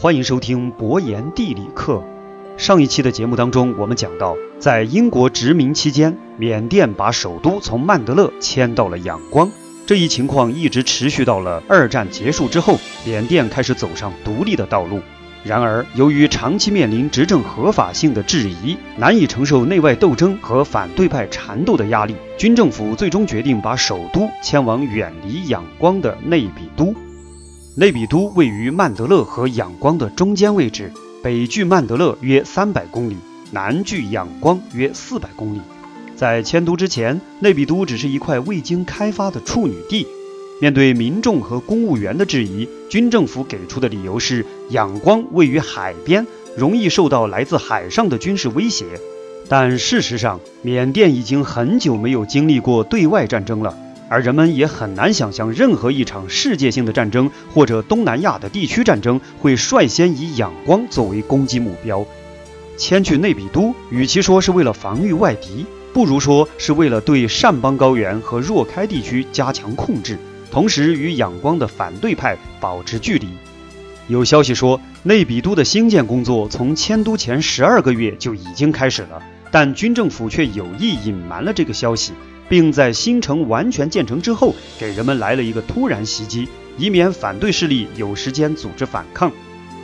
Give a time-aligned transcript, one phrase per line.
[0.00, 2.04] 欢迎收听博言地理课。
[2.56, 9.50] 上一期的节目当中，我们讲到，在英国殖民期间，缅甸把首都从曼德勒迁到了仰光。
[9.88, 15.00] 这一情况一直持续到了二战结束之后，缅甸开始走上独立的道路。
[15.42, 26.94] 然而，由于长期面临执政合法性的质疑，难以承受内外斗争和反对派缠斗的压力，军政府最终决定把首都迁往远离仰光的内比都。
[27.78, 30.92] 内比都位于曼德勒和仰光的中间位置，
[31.22, 33.16] 北距曼德勒约三百公里，
[33.52, 35.60] 南距仰光约四百公里。
[36.16, 40.04] 在迁都之前，内比都只是一块未经开发的处女地。
[40.60, 46.26] 面对民众和公务员的质疑，军政府给出的理由是仰光位于海边，
[46.56, 48.86] 容易受到来自海上的军事威胁。
[49.48, 53.78] 但事实上，缅甸已经很久没有经历过对外战争了。
[54.08, 62.04] 而人们也很难想象，任何一场世界性的战争或者东南亚的地区战争会率先以仰光作为攻击目标。
[62.76, 70.16] 迁去内比都，与其说是为了防御外敌，不如说是为了对善邦高原和若开地区加强控制，
[70.50, 73.28] 同时与仰光的反对派保持距离。
[74.06, 79.20] 有消息说，内比都的兴建工作从迁都前十二个月就已经开始了，
[79.50, 82.12] 但军政府却有意隐瞒了这个消息。
[82.48, 89.30] 并在新城完全建成之后，给人们来了一个突然袭击，以免反对势力有时间组织反抗。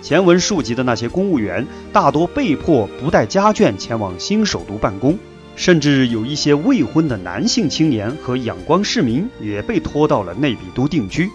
[0.00, 5.18] 前文述及的那些公务员大多被迫不带家眷前往新首都办公，
[5.54, 11.30] 甚至有一些未婚的男性青年和仰光市民也被拖到了内比都定居。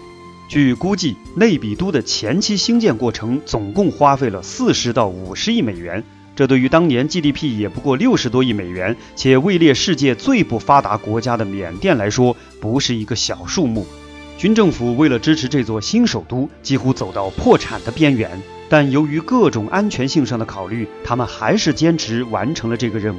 [0.50, 6.02] 据估计，内比都的前期兴建过程总共花费了四十到五十亿美元。
[6.38, 13.84] 这对于当年 GDP 也不过六十多亿美元，且位列世界最不发达国家的缅甸来说，不是一个小数目。
[14.36, 18.40] 军政府为了支持这座新首都，几乎走到破产的边缘。
[18.68, 23.18] 但由于各种安全性上的考虑，他们还是坚持完成了这个任务。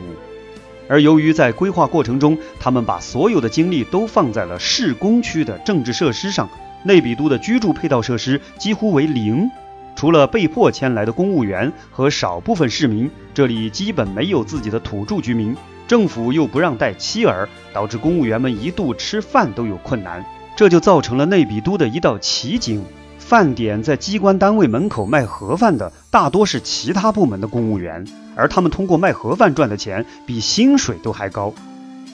[0.87, 6.49] 而由于在规划过程中，他们把所有的精力都放在了市工区的政治设施上，
[6.85, 9.51] 内比都的居住配套设施几乎为零。
[9.99, 15.53] 除了被迫迁来的公务员和少部分市民，这里基本没有自己的土著居民。
[15.89, 20.25] 政府又不让带妻儿，导致公务员们一度吃饭都有困难。
[20.55, 22.81] 这就造成了内比都的一道奇景：
[23.17, 28.05] 饭点在机关单位门口卖盒饭的，大多是其他部门的公务员，
[28.37, 31.53] 而他们通过卖盒饭赚的钱比薪水都还高。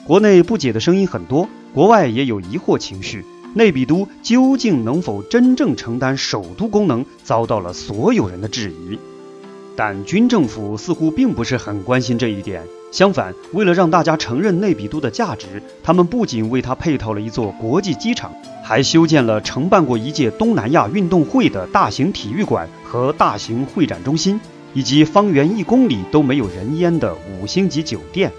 [0.04, 3.24] 国内不解的声音很多，国外也有疑惑情绪。
[3.56, 8.98] 内比都究竟能否真正承担首都功能，遭到了所有人的质疑。
[9.74, 12.62] 但军政府似乎并不是很关心这一点，
[12.92, 18.30] 相反，为了让大家承认内比都的价值，他们不仅为它配套了一座国际机场，
[18.62, 24.38] 还修建了承办过一届东南亚运动会的大型体育馆和大型会展中心，
[24.74, 28.30] 以及方圆一公里都没有人烟的五星级酒店。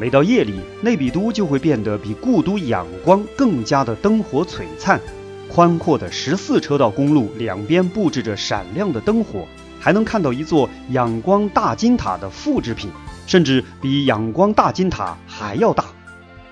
[0.00, 4.98] 每到夜里，内比都就会变得比故都仰光更加的灯火璀璨。
[5.46, 9.46] 宽阔的十四车道公路两边布置着闪亮的灯火，
[9.78, 12.88] 还能看到一座仰光大金塔的复制品，
[13.26, 15.84] 甚至比仰光大金塔还要大。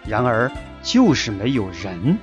[0.07, 2.19] 然而，就是没有人。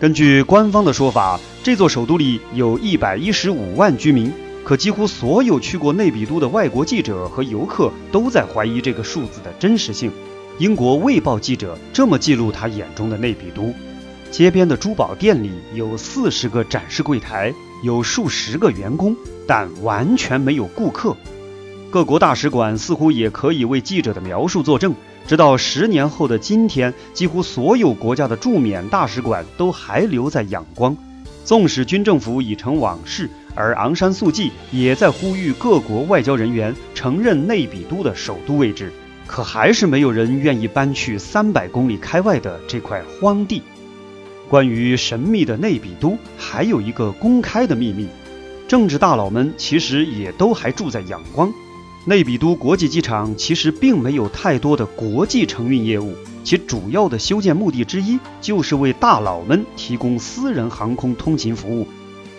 [0.00, 4.32] 根据官方的说法，这座首都里有一百一十五万居民。
[4.68, 10.12] 可几乎所有去过内比都的外国记者和游客都在怀疑这个数字的真实性。
[10.58, 13.72] 英国《卫报》记者这么记录他眼中的内比都：
[14.30, 21.16] 街边的珠宝店里有四十个展示柜台，有数十个员工，但完全没有顾客。
[21.90, 24.94] 各国大使馆似乎也可以为记者的描述作证。
[25.26, 30.94] 直到十年后的今天，几乎所有国家的驻缅大使馆都还留在仰光，
[31.42, 33.30] 纵使军政府已成往事。
[33.58, 38.92] 而昂山素季也在呼吁各国外交人员承认内比都的首都位置，
[39.26, 43.60] 可还是没有人愿意搬去三百公里开外的这块荒地。
[44.48, 48.06] 关于神秘的内比都，还有一个公开的秘密：
[48.68, 51.52] 政治大佬们其实也都还住在仰光。
[52.04, 56.14] 内比都国际机场其实并没有太多的国际承运业务，
[56.44, 61.88] 其主要的修建目的之一就是为大佬们提供私人航空通勤服务。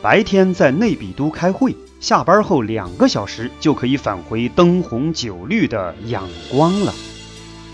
[0.01, 6.93] 白天在内比都开会，下班后两个小时就可以返回灯红酒绿的仰光了。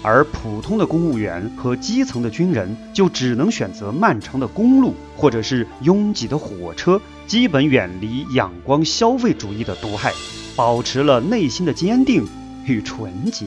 [0.01, 10.11] 而普通的公务员和基层的军人就只能选择漫长的公路或者是拥挤的火车，基本远离仰光消费主义的毒害，
[10.55, 12.27] 保持了内心的坚定
[12.65, 13.45] 与纯洁。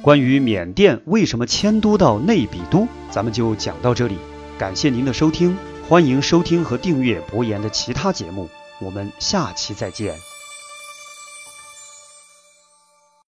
[0.00, 4.16] 关于缅甸为什么迁都到内比都，咱们就讲到这里。
[4.56, 5.56] 感谢您的收听。
[5.88, 8.50] 欢迎收听和订阅博言的其他节目。
[8.78, 10.27] 我们下期再见。